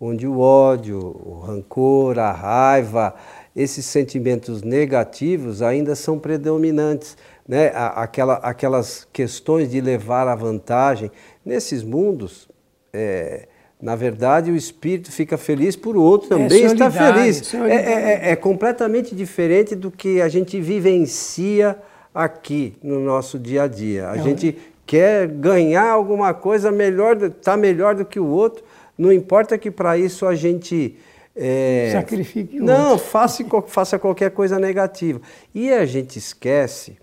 onde 0.00 0.28
o 0.28 0.38
ódio, 0.38 0.98
o 0.98 1.40
rancor, 1.40 2.20
a 2.20 2.30
raiva, 2.30 3.16
esses 3.54 3.84
sentimentos 3.84 4.62
negativos 4.62 5.60
ainda 5.60 5.96
são 5.96 6.20
predominantes. 6.20 7.16
Né? 7.48 7.72
Aquela, 7.74 8.34
aquelas 8.34 9.08
questões 9.12 9.70
de 9.70 9.80
levar 9.80 10.28
a 10.28 10.36
vantagem. 10.36 11.10
Nesses 11.44 11.82
mundos, 11.82 12.48
é, 12.92 13.48
na 13.86 13.94
verdade, 13.94 14.50
o 14.50 14.56
espírito 14.56 15.12
fica 15.12 15.38
feliz 15.38 15.76
por 15.76 15.96
o 15.96 16.02
outro 16.02 16.26
é 16.26 16.30
também 16.30 16.64
é 16.64 16.66
estar 16.66 16.90
feliz. 16.90 17.54
É, 17.54 17.58
é, 17.68 18.28
é, 18.28 18.30
é 18.32 18.36
completamente 18.36 19.14
diferente 19.14 19.76
do 19.76 19.92
que 19.92 20.20
a 20.20 20.28
gente 20.28 20.60
vivencia 20.60 21.78
aqui 22.12 22.76
no 22.82 22.98
nosso 22.98 23.38
dia 23.38 23.62
a 23.62 23.68
dia. 23.68 24.08
A 24.08 24.16
gente 24.16 24.58
quer 24.84 25.28
ganhar 25.28 25.88
alguma 25.88 26.34
coisa 26.34 26.72
melhor, 26.72 27.16
tá 27.30 27.56
melhor 27.56 27.94
do 27.94 28.04
que 28.04 28.18
o 28.18 28.26
outro. 28.26 28.64
Não 28.98 29.12
importa 29.12 29.56
que 29.56 29.70
para 29.70 29.96
isso 29.96 30.26
a 30.26 30.34
gente 30.34 30.98
é, 31.36 31.90
sacrifique 31.92 32.58
o 32.58 32.64
não 32.64 32.90
outro. 32.90 33.06
faça 33.06 33.44
faça 33.68 34.00
qualquer 34.00 34.32
coisa 34.32 34.58
negativa. 34.58 35.20
E 35.54 35.72
a 35.72 35.86
gente 35.86 36.18
esquece, 36.18 36.98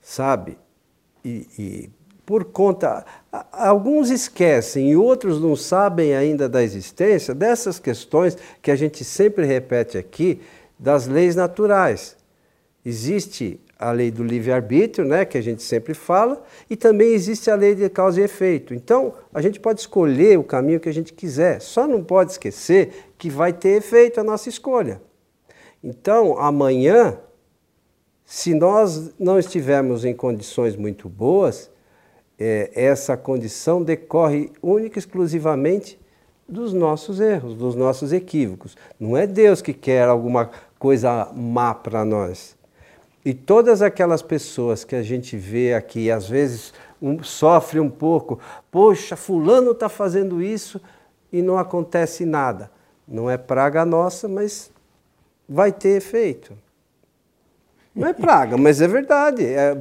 sabe? 0.00 0.56
E, 1.24 1.44
e 1.58 1.90
por 2.30 2.44
conta 2.44 3.04
alguns 3.50 4.08
esquecem 4.08 4.92
e 4.92 4.96
outros 4.96 5.40
não 5.40 5.56
sabem 5.56 6.14
ainda 6.14 6.48
da 6.48 6.62
existência 6.62 7.34
dessas 7.34 7.80
questões 7.80 8.38
que 8.62 8.70
a 8.70 8.76
gente 8.76 9.02
sempre 9.02 9.44
repete 9.44 9.98
aqui 9.98 10.40
das 10.78 11.08
leis 11.08 11.34
naturais 11.34 12.16
Existe 12.84 13.60
a 13.78 13.90
lei 13.92 14.10
do 14.10 14.22
livre-arbítrio, 14.22 15.06
né, 15.06 15.24
que 15.24 15.36
a 15.36 15.42
gente 15.42 15.62
sempre 15.62 15.92
fala, 15.92 16.42
e 16.68 16.76
também 16.76 17.12
existe 17.12 17.50
a 17.50 17.54
lei 17.54 17.74
de 17.74 17.88
causa 17.90 18.20
e 18.20 18.24
efeito. 18.24 18.72
Então, 18.72 19.14
a 19.34 19.42
gente 19.42 19.60
pode 19.60 19.80
escolher 19.80 20.38
o 20.38 20.44
caminho 20.44 20.80
que 20.80 20.88
a 20.88 20.92
gente 20.92 21.12
quiser, 21.12 21.60
só 21.60 21.86
não 21.86 22.02
pode 22.02 22.32
esquecer 22.32 23.10
que 23.18 23.28
vai 23.28 23.52
ter 23.52 23.76
efeito 23.78 24.20
a 24.20 24.24
nossa 24.24 24.48
escolha. 24.48 25.02
Então, 25.82 26.38
amanhã, 26.38 27.18
se 28.24 28.54
nós 28.54 29.12
não 29.18 29.38
estivermos 29.38 30.04
em 30.04 30.14
condições 30.14 30.76
muito 30.76 31.08
boas, 31.08 31.70
é, 32.40 32.70
essa 32.74 33.18
condição 33.18 33.82
decorre 33.82 34.50
única 34.62 34.98
e 34.98 35.00
exclusivamente 35.00 36.00
dos 36.48 36.72
nossos 36.72 37.20
erros, 37.20 37.54
dos 37.54 37.76
nossos 37.76 38.12
equívocos. 38.12 38.76
Não 38.98 39.14
é 39.16 39.26
Deus 39.26 39.60
que 39.60 39.74
quer 39.74 40.08
alguma 40.08 40.50
coisa 40.78 41.30
má 41.34 41.74
para 41.74 42.04
nós. 42.04 42.56
E 43.22 43.34
todas 43.34 43.82
aquelas 43.82 44.22
pessoas 44.22 44.82
que 44.82 44.96
a 44.96 45.02
gente 45.02 45.36
vê 45.36 45.74
aqui, 45.74 46.10
às 46.10 46.26
vezes 46.26 46.72
um, 47.00 47.22
sofre 47.22 47.78
um 47.78 47.90
pouco, 47.90 48.40
poxa, 48.70 49.14
fulano 49.14 49.72
está 49.72 49.90
fazendo 49.90 50.42
isso 50.42 50.80
e 51.30 51.42
não 51.42 51.58
acontece 51.58 52.24
nada. 52.24 52.70
Não 53.06 53.28
é 53.28 53.36
praga 53.36 53.84
nossa, 53.84 54.26
mas 54.26 54.70
vai 55.46 55.70
ter 55.70 55.98
efeito. 55.98 56.56
Não 57.94 58.08
é 58.08 58.12
praga, 58.12 58.56
mas 58.56 58.80
é 58.80 58.88
verdade. 58.88 59.44
É, 59.44 59.76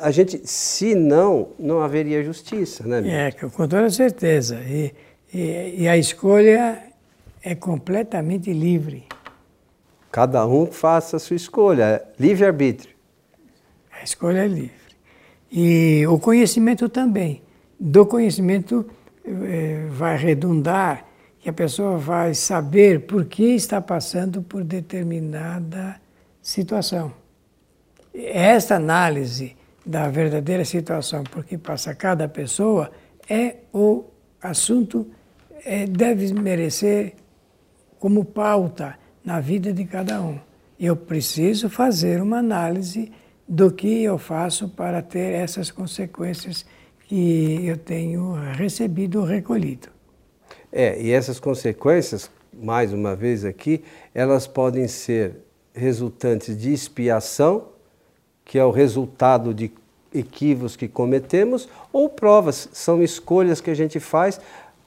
a 0.00 0.10
gente, 0.10 0.40
se 0.44 0.94
não, 0.94 1.48
não 1.58 1.80
haveria 1.80 2.22
justiça, 2.22 2.86
né? 2.86 2.98
Amigo? 2.98 3.14
É, 3.14 3.30
com 3.32 3.68
toda 3.68 3.90
certeza. 3.90 4.60
E, 4.66 4.94
e, 5.32 5.82
e 5.82 5.88
a 5.88 5.96
escolha 5.96 6.82
é 7.42 7.54
completamente 7.54 8.52
livre. 8.52 9.06
Cada 10.10 10.46
um 10.46 10.66
faça 10.66 11.16
a 11.16 11.20
sua 11.20 11.36
escolha, 11.36 11.82
é 11.84 12.04
livre-arbítrio. 12.18 12.94
A 14.00 14.02
escolha 14.02 14.44
é 14.44 14.46
livre. 14.46 14.72
E 15.50 16.06
o 16.06 16.18
conhecimento 16.18 16.88
também. 16.88 17.42
Do 17.78 18.06
conhecimento 18.06 18.86
eh, 19.24 19.86
vai 19.90 20.16
redundar 20.16 21.04
que 21.38 21.50
a 21.50 21.52
pessoa 21.52 21.98
vai 21.98 22.34
saber 22.34 23.00
por 23.00 23.26
que 23.26 23.54
está 23.54 23.80
passando 23.80 24.42
por 24.42 24.64
determinada 24.64 26.00
situação. 26.46 27.12
Esta 28.14 28.76
análise 28.76 29.56
da 29.84 30.08
verdadeira 30.08 30.64
situação 30.64 31.24
por 31.24 31.44
que 31.44 31.58
passa 31.58 31.92
cada 31.92 32.28
pessoa 32.28 32.92
é 33.28 33.56
o 33.72 34.04
assunto, 34.40 35.10
é, 35.64 35.86
deve 35.86 36.32
merecer 36.32 37.14
como 37.98 38.24
pauta 38.24 38.96
na 39.24 39.40
vida 39.40 39.72
de 39.72 39.84
cada 39.84 40.22
um. 40.22 40.38
Eu 40.78 40.94
preciso 40.94 41.68
fazer 41.68 42.22
uma 42.22 42.38
análise 42.38 43.10
do 43.48 43.72
que 43.72 44.04
eu 44.04 44.16
faço 44.16 44.68
para 44.68 45.02
ter 45.02 45.32
essas 45.32 45.72
consequências 45.72 46.64
que 47.08 47.66
eu 47.66 47.76
tenho 47.76 48.34
recebido 48.52 49.18
ou 49.18 49.26
recolhido. 49.26 49.88
É, 50.70 51.00
e 51.02 51.10
essas 51.10 51.40
consequências, 51.40 52.30
mais 52.52 52.92
uma 52.92 53.16
vez 53.16 53.44
aqui, 53.44 53.82
elas 54.14 54.46
podem 54.46 54.86
ser 54.86 55.45
resultantes 55.76 56.56
de 56.56 56.72
expiação, 56.72 57.68
que 58.44 58.58
é 58.58 58.64
o 58.64 58.70
resultado 58.70 59.52
de 59.52 59.70
equívocos 60.12 60.74
que 60.74 60.88
cometemos, 60.88 61.68
ou 61.92 62.08
provas, 62.08 62.68
são 62.72 63.02
escolhas 63.02 63.60
que 63.60 63.70
a 63.70 63.74
gente 63.74 64.00
faz 64.00 64.40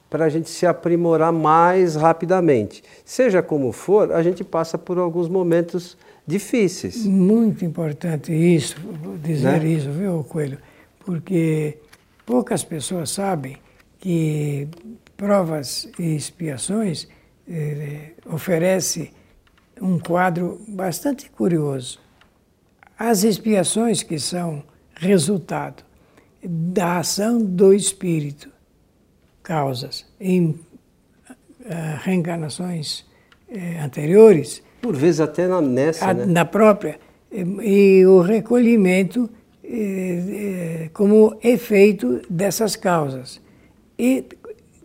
para 0.08 0.24
a 0.24 0.28
gente 0.28 0.50
se 0.50 0.66
aprimorar 0.66 1.32
mais 1.32 1.94
rapidamente. 1.94 2.82
Seja 3.04 3.40
como 3.40 3.70
for, 3.70 4.12
a 4.12 4.22
gente 4.22 4.42
passa 4.42 4.76
por 4.76 4.98
alguns 4.98 5.28
momentos 5.28 5.96
difíceis. 6.26 7.06
Muito 7.06 7.64
importante 7.64 8.32
isso, 8.32 8.76
dizer 9.22 9.60
né? 9.60 9.68
isso, 9.68 9.90
viu, 9.92 10.24
Coelho? 10.24 10.58
Porque 11.04 11.78
poucas 12.26 12.64
pessoas 12.64 13.10
sabem 13.10 13.56
que 14.00 14.66
provas 15.16 15.88
e 15.98 16.16
expiações 16.16 17.06
eh, 17.48 18.12
oferece 18.26 19.12
um 19.80 19.98
quadro 19.98 20.60
bastante 20.68 21.30
curioso. 21.30 21.98
As 22.98 23.24
expiações 23.24 24.02
que 24.02 24.18
são 24.18 24.62
resultado 24.94 25.82
da 26.42 26.98
ação 26.98 27.38
do 27.38 27.72
espírito 27.72 28.50
causas 29.42 30.06
em 30.20 30.50
uh, 30.50 30.56
reencarnações 32.02 33.00
uh, 33.48 33.84
anteriores. 33.84 34.62
Por 34.82 34.96
vezes 34.96 35.20
até 35.20 35.46
na, 35.46 35.60
nessa, 35.60 36.10
a, 36.10 36.14
né? 36.14 36.26
Na 36.26 36.44
própria. 36.44 36.98
E, 37.32 38.00
e 38.00 38.06
o 38.06 38.20
recolhimento 38.20 39.30
eh, 39.72 40.90
como 40.92 41.38
efeito 41.44 42.20
dessas 42.28 42.74
causas. 42.74 43.40
E, 43.96 44.24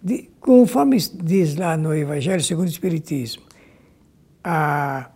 de, 0.03 0.29
conforme 0.39 0.97
diz 1.23 1.55
lá 1.55 1.75
no 1.75 1.91
Evangelho 1.95 2.43
segundo 2.43 2.67
o 2.67 2.69
Espiritismo, 2.69 3.41
a, 4.45 5.09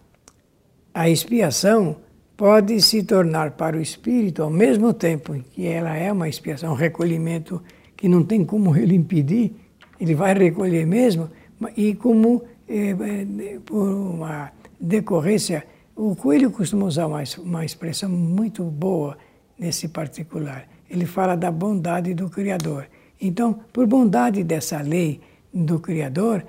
a 0.91 1.07
expiação 1.07 1.97
pode 2.35 2.81
se 2.81 3.03
tornar 3.03 3.51
para 3.51 3.77
o 3.77 3.81
espírito, 3.81 4.41
ao 4.41 4.49
mesmo 4.49 4.91
tempo 4.91 5.33
que 5.51 5.67
ela 5.67 5.95
é 5.95 6.11
uma 6.11 6.27
expiação, 6.27 6.71
um 6.71 6.75
recolhimento 6.75 7.61
que 7.95 8.07
não 8.07 8.23
tem 8.23 8.43
como 8.43 8.75
ele 8.75 8.95
impedir, 8.95 9.53
ele 9.99 10.15
vai 10.15 10.33
recolher 10.33 10.87
mesmo, 10.87 11.29
e 11.77 11.93
como 11.93 12.43
eh, 12.67 12.91
eh, 12.91 13.59
por 13.63 13.87
uma 13.87 14.51
decorrência, 14.79 15.63
o 15.95 16.15
Coelho 16.15 16.49
costuma 16.49 16.85
usar 16.85 17.05
uma, 17.05 17.21
uma 17.39 17.65
expressão 17.65 18.09
muito 18.09 18.63
boa 18.63 19.17
nesse 19.59 19.89
particular. 19.89 20.67
Ele 20.89 21.05
fala 21.05 21.35
da 21.35 21.51
bondade 21.51 22.13
do 22.13 22.29
Criador. 22.29 22.87
Então, 23.21 23.59
por 23.73 23.85
bondade 23.85 24.43
dessa 24.43 24.81
lei 24.81 25.19
do 25.53 25.77
Criador, 25.79 26.45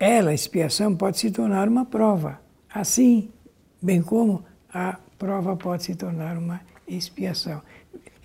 ela, 0.00 0.30
a 0.30 0.34
expiação, 0.34 0.96
pode 0.96 1.18
se 1.18 1.30
tornar 1.30 1.68
uma 1.68 1.84
prova. 1.84 2.40
Assim, 2.72 3.28
bem 3.82 4.00
como 4.00 4.42
a 4.72 4.98
prova 5.18 5.54
pode 5.54 5.84
se 5.84 5.94
tornar 5.94 6.38
uma 6.38 6.62
expiação. 6.88 7.60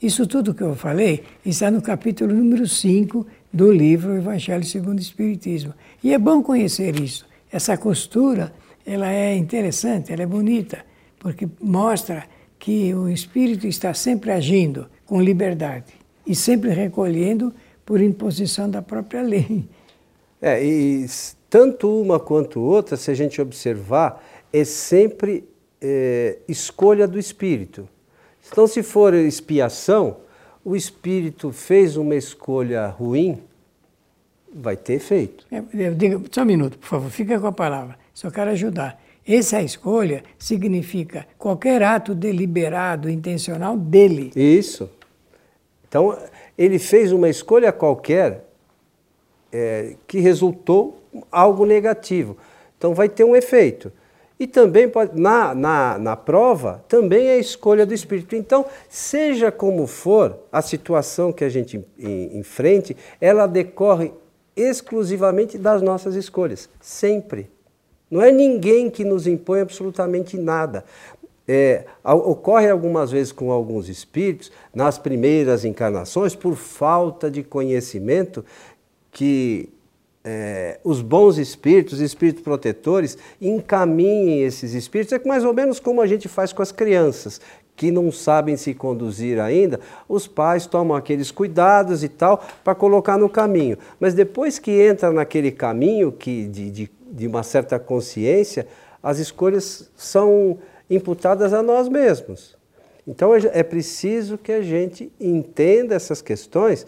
Isso 0.02 0.26
tudo 0.26 0.54
que 0.54 0.64
eu 0.64 0.76
falei 0.76 1.24
está 1.46 1.70
no 1.70 1.82
capítulo 1.82 2.34
número 2.34 2.66
5 2.66 3.28
do 3.52 3.72
livro 3.72 4.16
Evangelho 4.16 4.64
segundo 4.64 5.00
o 5.00 5.02
Espiritismo. 5.02 5.74
E 6.02 6.14
é 6.14 6.18
bom 6.18 6.42
conhecer 6.42 6.98
isso. 6.98 7.28
Essa 7.52 7.78
costura, 7.78 8.54
ela 8.86 9.12
é 9.12 9.36
interessante, 9.36 10.14
ela 10.14 10.24
é 10.24 10.26
bonita, 10.26 10.86
porque 11.20 11.48
mostra 11.62 12.24
que 12.58 12.94
o 12.94 13.10
espírito 13.10 13.68
está 13.68 13.94
sempre 13.94 14.32
agindo 14.32 14.88
com 15.06 15.22
liberdade 15.22 15.94
e 16.26 16.34
sempre 16.34 16.70
recolhendo 16.70 17.54
por 17.86 18.02
imposição 18.02 18.70
da 18.70 18.82
própria 18.82 19.22
lei. 19.22 19.68
É, 20.46 20.64
e 20.64 21.08
tanto 21.50 21.90
uma 22.00 22.20
quanto 22.20 22.62
outra, 22.62 22.96
se 22.96 23.10
a 23.10 23.16
gente 23.16 23.42
observar, 23.42 24.24
é 24.54 24.64
sempre 24.64 25.44
é, 25.82 26.38
escolha 26.48 27.08
do 27.08 27.18
espírito. 27.18 27.90
Então, 28.48 28.68
se 28.68 28.84
for 28.84 29.16
expiação, 29.16 30.18
o 30.64 30.76
espírito 30.76 31.52
fez 31.52 31.98
uma 31.98 32.14
escolha 32.14 32.86
ruim, 32.86 33.42
vai 34.54 34.78
ter 34.78 34.94
efeito. 34.94 35.48
É, 35.52 35.62
diga, 35.90 36.22
só 36.30 36.44
um 36.44 36.46
minuto, 36.46 36.78
por 36.78 36.90
favor, 36.90 37.10
fica 37.10 37.40
com 37.40 37.48
a 37.48 37.52
palavra. 37.52 37.98
Só 38.14 38.30
quero 38.30 38.52
ajudar. 38.52 39.02
Essa 39.28 39.64
escolha 39.64 40.24
significa 40.38 41.26
qualquer 41.40 41.82
ato 41.82 42.14
deliberado, 42.14 43.10
intencional 43.10 43.76
dele. 43.76 44.32
Isso. 44.36 44.92
Então, 45.90 46.16
ele 46.56 46.78
fez 46.78 47.12
uma 47.12 47.30
escolha 47.30 47.72
qualquer 47.72 48.45
é, 49.56 49.96
que 50.06 50.20
resultou 50.20 50.98
algo 51.32 51.66
negativo. 51.66 52.36
Então, 52.78 52.94
vai 52.94 53.08
ter 53.08 53.24
um 53.24 53.36
efeito. 53.36 53.92
E 54.38 54.46
também 54.46 54.90
pode, 54.90 55.18
na, 55.20 55.56
na, 55.56 55.98
na 55.98 56.16
prova, 56.18 56.84
também 56.90 57.28
é 57.28 57.34
a 57.34 57.38
escolha 57.38 57.86
do 57.86 57.94
Espírito. 57.94 58.36
Então, 58.36 58.66
seja 58.90 59.50
como 59.50 59.88
for 59.88 60.38
a 60.52 60.62
situação 60.62 61.32
que 61.32 61.46
a 61.46 61.50
gente 61.50 61.82
enfrente, 61.98 62.98
ela 63.22 63.48
decorre 63.48 64.12
exclusivamente 64.56 65.58
das 65.58 65.82
nossas 65.82 66.16
escolhas, 66.16 66.70
sempre. 66.82 67.50
Não 68.12 68.22
é 68.22 68.32
ninguém 68.32 68.90
que 68.90 69.06
nos 69.06 69.26
impõe 69.26 69.62
absolutamente 69.62 70.38
nada. 70.38 70.84
É, 71.48 71.86
ocorre 72.04 72.70
algumas 72.70 73.12
vezes 73.12 73.32
com 73.32 73.52
alguns 73.52 73.88
espíritos, 73.88 74.52
nas 74.74 74.98
primeiras 74.98 75.64
encarnações, 75.64 76.36
por 76.36 76.56
falta 76.56 77.30
de 77.30 77.44
conhecimento, 77.44 78.44
que 79.16 79.70
é, 80.26 80.78
os 80.84 81.02
bons 81.02 81.38
espíritos, 81.38 82.02
espíritos 82.02 82.44
protetores, 82.44 83.18
encaminhem 83.40 84.44
esses 84.44 84.74
espíritos. 84.74 85.14
É 85.14 85.26
mais 85.26 85.46
ou 85.46 85.54
menos 85.54 85.80
como 85.80 86.02
a 86.02 86.08
gente 86.08 86.28
faz 86.28 86.52
com 86.52 86.62
as 86.62 86.74
crianças, 86.74 87.40
que 87.78 87.92
não 87.92 88.12
sabem 88.12 88.58
se 88.58 88.74
conduzir 88.74 89.40
ainda, 89.40 89.80
os 90.10 90.28
pais 90.28 90.66
tomam 90.66 90.98
aqueles 90.98 91.32
cuidados 91.32 92.04
e 92.04 92.10
tal 92.10 92.44
para 92.62 92.76
colocar 92.76 93.18
no 93.18 93.30
caminho. 93.30 93.78
Mas 94.02 94.14
depois 94.14 94.60
que 94.60 94.82
entra 94.82 95.14
naquele 95.14 95.50
caminho 95.50 96.12
que 96.12 96.46
de, 96.48 96.70
de, 96.70 96.92
de 97.10 97.26
uma 97.26 97.42
certa 97.42 97.80
consciência, 97.80 98.68
as 99.02 99.18
escolhas 99.18 99.90
são 99.96 100.58
imputadas 100.90 101.54
a 101.54 101.64
nós 101.64 101.88
mesmos. 101.88 102.58
Então 103.08 103.34
é 103.34 103.64
preciso 103.64 104.38
que 104.38 104.52
a 104.52 104.62
gente 104.62 105.10
entenda 105.22 105.96
essas 105.96 106.22
questões 106.22 106.86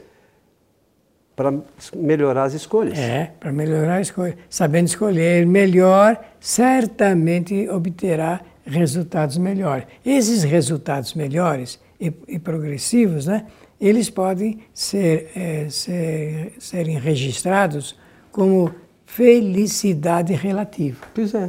para 1.38 1.54
melhorar 1.95 2.45
as 2.45 2.56
escolhas. 2.56 2.97
É, 2.97 3.32
para 3.39 3.54
melhorar 3.54 3.97
as 3.97 4.08
escolhas. 4.08 4.36
Sabendo 4.50 4.88
escolher 4.88 5.45
melhor, 5.45 6.19
certamente 6.39 7.69
obterá 7.69 8.41
resultados 8.65 9.38
melhores. 9.38 9.86
Esses 10.04 10.43
resultados 10.43 11.13
melhores 11.13 11.80
e, 12.02 12.12
e 12.28 12.39
progressivos, 12.39 13.28
né, 13.28 13.45
eles 13.80 14.10
podem 14.10 14.62
ser, 14.73 15.30
é, 15.36 15.69
ser, 15.69 16.54
serem 16.58 16.97
registrados 16.97 17.95
como 18.32 18.73
felicidade 19.06 20.34
relativa. 20.34 21.06
Pois 21.13 21.36
é. 21.36 21.47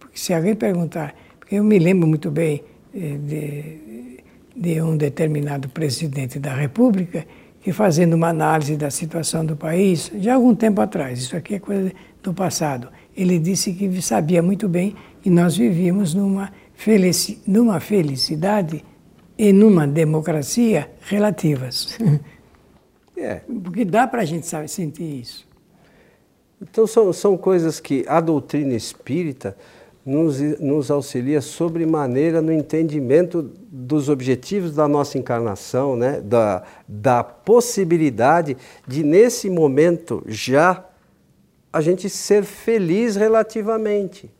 Porque 0.00 0.18
se 0.18 0.32
alguém 0.32 0.54
perguntar, 0.54 1.14
porque 1.38 1.56
eu 1.56 1.62
me 1.62 1.78
lembro 1.78 2.08
muito 2.08 2.30
bem 2.30 2.64
eh, 2.94 3.18
de, 3.18 4.24
de 4.56 4.80
um 4.80 4.96
determinado 4.96 5.68
presidente 5.68 6.38
da 6.38 6.54
República 6.54 7.26
que 7.64 7.72
fazendo 7.72 8.12
uma 8.12 8.28
análise 8.28 8.76
da 8.76 8.90
situação 8.90 9.42
do 9.42 9.56
país, 9.56 10.12
já 10.18 10.32
há 10.32 10.34
algum 10.34 10.54
tempo 10.54 10.82
atrás, 10.82 11.18
isso 11.18 11.34
aqui 11.34 11.54
é 11.54 11.58
coisa 11.58 11.90
do 12.22 12.34
passado, 12.34 12.88
ele 13.16 13.38
disse 13.38 13.72
que 13.72 14.02
sabia 14.02 14.42
muito 14.42 14.68
bem 14.68 14.94
que 15.22 15.30
nós 15.30 15.56
vivíamos 15.56 16.12
numa, 16.12 16.52
felici 16.74 17.40
numa 17.46 17.80
felicidade 17.80 18.84
e 19.38 19.50
numa 19.50 19.86
democracia 19.86 20.90
relativas. 21.00 21.98
É. 23.16 23.36
Porque 23.64 23.86
dá 23.86 24.06
para 24.06 24.20
a 24.20 24.24
gente 24.26 24.46
sabe, 24.46 24.68
sentir 24.68 25.20
isso. 25.20 25.48
Então 26.60 26.86
são, 26.86 27.10
são 27.14 27.34
coisas 27.34 27.80
que 27.80 28.04
a 28.06 28.20
doutrina 28.20 28.74
espírita 28.74 29.56
nos, 30.04 30.38
nos 30.60 30.90
auxilia 30.90 31.40
sobremaneira 31.40 32.42
no 32.42 32.52
entendimento 32.52 33.42
dos 33.70 34.08
objetivos 34.08 34.74
da 34.74 34.86
nossa 34.86 35.16
encarnação, 35.16 35.96
né? 35.96 36.20
da, 36.20 36.62
da 36.86 37.24
possibilidade 37.24 38.56
de, 38.86 39.02
nesse 39.02 39.48
momento, 39.48 40.22
já 40.26 40.84
a 41.72 41.80
gente 41.80 42.08
ser 42.10 42.44
feliz 42.44 43.16
relativamente. 43.16 44.30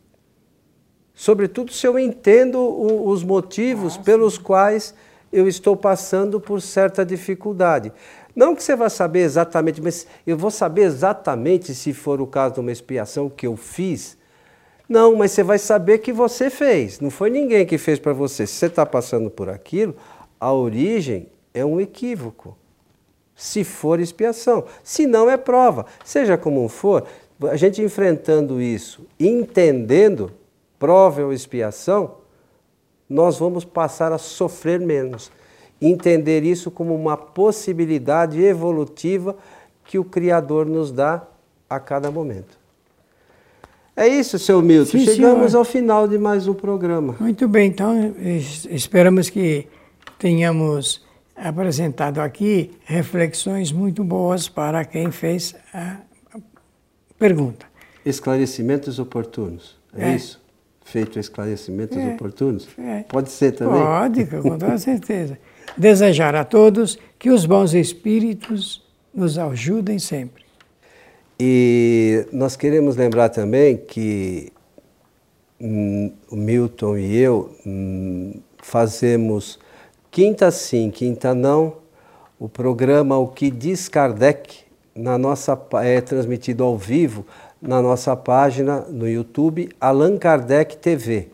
Sobretudo 1.14 1.72
se 1.72 1.86
eu 1.86 1.98
entendo 1.98 2.58
o, 2.58 3.08
os 3.08 3.22
motivos 3.22 3.96
ah, 3.96 4.02
pelos 4.02 4.36
quais 4.36 4.94
eu 5.32 5.48
estou 5.48 5.76
passando 5.76 6.40
por 6.40 6.60
certa 6.60 7.04
dificuldade. 7.04 7.92
Não 8.36 8.54
que 8.54 8.62
você 8.62 8.76
vá 8.76 8.88
saber 8.88 9.20
exatamente, 9.20 9.80
mas 9.80 10.06
eu 10.26 10.36
vou 10.36 10.50
saber 10.50 10.82
exatamente 10.82 11.74
se 11.74 11.92
for 11.92 12.20
o 12.20 12.26
caso 12.26 12.54
de 12.54 12.60
uma 12.60 12.72
expiação 12.72 13.30
que 13.30 13.46
eu 13.46 13.56
fiz 13.56 14.16
não, 14.88 15.16
mas 15.16 15.32
você 15.32 15.42
vai 15.42 15.58
saber 15.58 15.98
que 15.98 16.12
você 16.12 16.50
fez, 16.50 17.00
não 17.00 17.10
foi 17.10 17.30
ninguém 17.30 17.64
que 17.64 17.78
fez 17.78 17.98
para 17.98 18.12
você. 18.12 18.46
Se 18.46 18.54
você 18.54 18.66
está 18.66 18.84
passando 18.84 19.30
por 19.30 19.48
aquilo, 19.48 19.96
a 20.38 20.52
origem 20.52 21.28
é 21.54 21.64
um 21.64 21.80
equívoco. 21.80 22.56
Se 23.34 23.64
for 23.64 23.98
expiação, 23.98 24.64
se 24.82 25.06
não 25.06 25.28
é 25.28 25.36
prova. 25.36 25.86
Seja 26.04 26.36
como 26.36 26.68
for, 26.68 27.04
a 27.50 27.56
gente 27.56 27.82
enfrentando 27.82 28.60
isso, 28.60 29.06
entendendo 29.18 30.30
prova 30.78 31.22
ou 31.22 31.32
expiação, 31.32 32.16
nós 33.08 33.38
vamos 33.38 33.64
passar 33.64 34.12
a 34.12 34.18
sofrer 34.18 34.78
menos. 34.80 35.32
Entender 35.80 36.42
isso 36.42 36.70
como 36.70 36.94
uma 36.94 37.16
possibilidade 37.16 38.42
evolutiva 38.42 39.36
que 39.84 39.98
o 39.98 40.04
Criador 40.04 40.66
nos 40.66 40.92
dá 40.92 41.26
a 41.68 41.80
cada 41.80 42.10
momento. 42.10 42.63
É 43.96 44.08
isso, 44.08 44.38
seu 44.38 44.60
Milton. 44.60 44.90
Sim, 44.90 45.04
Chegamos 45.04 45.52
senhor. 45.52 45.58
ao 45.58 45.64
final 45.64 46.08
de 46.08 46.18
mais 46.18 46.48
um 46.48 46.54
programa. 46.54 47.14
Muito 47.20 47.46
bem, 47.46 47.68
então 47.68 48.14
esperamos 48.70 49.30
que 49.30 49.68
tenhamos 50.18 51.04
apresentado 51.36 52.20
aqui 52.20 52.72
reflexões 52.84 53.70
muito 53.70 54.02
boas 54.02 54.48
para 54.48 54.84
quem 54.84 55.12
fez 55.12 55.54
a 55.72 55.98
pergunta. 57.18 57.66
Esclarecimentos 58.04 58.98
oportunos, 58.98 59.76
é, 59.96 60.10
é. 60.10 60.16
isso? 60.16 60.42
Feito 60.84 61.18
esclarecimentos 61.18 61.96
é. 61.96 62.14
oportunos? 62.14 62.68
É. 62.76 63.04
Pode 63.04 63.30
ser 63.30 63.52
também? 63.52 63.80
Pode, 63.80 64.26
com 64.26 64.58
toda 64.58 64.76
certeza. 64.78 65.38
Desejar 65.76 66.34
a 66.34 66.44
todos 66.44 66.98
que 67.18 67.30
os 67.30 67.46
bons 67.46 67.72
espíritos 67.74 68.82
nos 69.14 69.38
ajudem 69.38 69.98
sempre. 69.98 70.43
E 71.38 72.26
nós 72.32 72.56
queremos 72.56 72.96
lembrar 72.96 73.28
também 73.28 73.76
que 73.76 74.52
hum, 75.60 76.12
o 76.30 76.36
Milton 76.36 76.96
e 76.96 77.16
eu 77.16 77.50
hum, 77.66 78.34
fazemos 78.62 79.58
quinta 80.10 80.50
sim, 80.50 80.90
quinta 80.90 81.34
não, 81.34 81.76
o 82.38 82.48
programa 82.48 83.18
O 83.18 83.28
que 83.28 83.50
diz 83.50 83.88
Kardec 83.88 84.64
na 84.94 85.18
nossa, 85.18 85.60
é 85.82 86.00
transmitido 86.00 86.62
ao 86.62 86.78
vivo 86.78 87.26
na 87.60 87.82
nossa 87.82 88.14
página 88.14 88.80
no 88.88 89.08
YouTube 89.08 89.70
Allan 89.80 90.16
Kardec 90.18 90.76
TV 90.76 91.28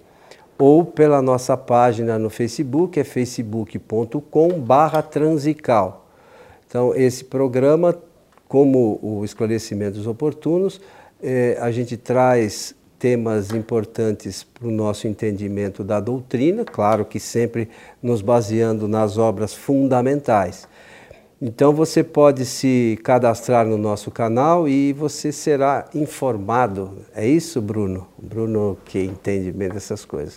ou 0.59 0.85
pela 0.85 1.23
nossa 1.23 1.57
página 1.57 2.19
no 2.19 2.29
Facebook, 2.29 3.01
é 3.01 3.05
facebook.com 3.05 4.61
barra 4.61 5.01
transical. 5.01 6.07
Então 6.67 6.95
esse 6.95 7.25
programa 7.25 7.97
como 8.51 8.99
o 9.01 9.25
esclarecimentos 9.25 10.09
oportunos, 10.09 10.81
eh, 11.23 11.57
a 11.61 11.71
gente 11.71 11.97
traz 11.97 12.75
temas 12.99 13.53
importantes 13.53 14.43
para 14.43 14.67
o 14.67 14.73
nosso 14.73 15.07
entendimento 15.07 15.85
da 15.85 16.01
doutrina, 16.01 16.65
claro 16.65 17.05
que 17.05 17.21
sempre 17.21 17.69
nos 18.03 18.21
baseando 18.21 18.89
nas 18.89 19.17
obras 19.17 19.55
fundamentais. 19.55 20.67
Então 21.41 21.73
você 21.73 22.03
pode 22.03 22.45
se 22.45 22.99
cadastrar 23.05 23.65
no 23.65 23.79
nosso 23.79 24.11
canal 24.11 24.69
e 24.69 24.93
você 24.95 25.31
será 25.31 25.89
informado. 25.95 27.07
É 27.15 27.25
isso, 27.25 27.63
Bruno? 27.63 28.09
Bruno 28.19 28.77
que 28.85 28.99
entende 28.99 29.53
bem 29.53 29.69
dessas 29.69 30.05
coisas. 30.05 30.35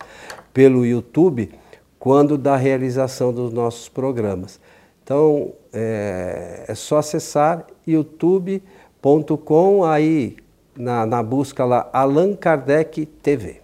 Pelo 0.54 0.86
YouTube, 0.86 1.49
quando 1.97 2.38
da 2.38 2.56
realização 2.56 3.34
dos 3.34 3.52
nossos 3.52 3.89
programas. 3.89 4.60
Então 5.04 5.54
é, 5.73 6.65
é 6.67 6.75
só 6.75 6.97
acessar 6.97 7.65
youtube.com, 7.86 9.83
aí 9.83 10.38
na, 10.77 11.05
na 11.05 11.23
busca 11.23 11.65
lá 11.65 11.89
Allan 11.91 12.36
Kardec 12.36 13.05
TV. 13.05 13.62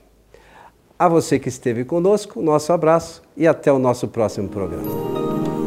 A 0.97 1.07
você 1.07 1.39
que 1.39 1.47
esteve 1.47 1.85
conosco, 1.85 2.41
nosso 2.41 2.73
abraço 2.73 3.21
e 3.37 3.47
até 3.47 3.71
o 3.71 3.79
nosso 3.79 4.07
próximo 4.07 4.49
programa. 4.49 5.58